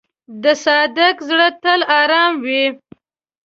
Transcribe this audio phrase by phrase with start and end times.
[0.43, 2.65] د صادق زړه تل آرام وي.